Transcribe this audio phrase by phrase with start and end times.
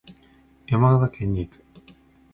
[0.65, 1.63] 山形県に行く。